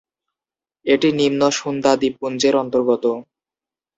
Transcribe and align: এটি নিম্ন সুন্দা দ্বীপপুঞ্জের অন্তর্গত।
এটি 0.85 1.09
নিম্ন 1.19 1.41
সুন্দা 1.59 1.91
দ্বীপপুঞ্জের 2.01 2.53
অন্তর্গত। 2.61 3.05